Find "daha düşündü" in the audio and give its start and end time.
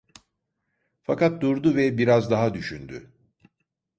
2.31-3.11